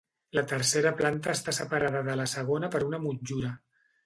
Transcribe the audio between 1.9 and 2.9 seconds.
de la segona per